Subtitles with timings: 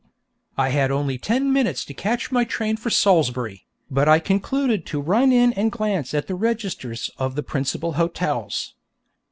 [0.57, 4.99] I had only ten minutes to catch my train for Salisbury, but I concluded to
[4.99, 8.73] run in and glance at the registers of the principal hotels.